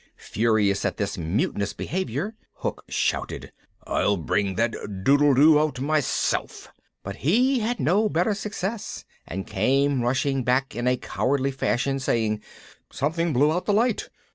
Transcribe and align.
Furious 0.17 0.83
at 0.83 0.97
this 0.97 1.15
mutinous 1.15 1.73
behaviour, 1.73 2.33
Hook 2.53 2.83
shouted, 2.89 3.51
"I'll 3.85 4.17
bring 4.17 4.55
that 4.55 4.71
doodledoo 4.71 5.59
out 5.59 5.79
myself," 5.79 6.73
but 7.03 7.17
he 7.17 7.59
had 7.59 7.79
no 7.79 8.09
better 8.09 8.33
success, 8.33 9.05
and 9.27 9.45
came 9.45 10.01
rushing 10.01 10.43
back 10.43 10.75
in 10.75 10.87
a 10.87 10.97
cowardly 10.97 11.51
fashion, 11.51 11.99
saying: 11.99 12.41
"Something 12.91 13.31
blew 13.31 13.51
out 13.51 13.65
the 13.67 13.73
light." 13.73 14.09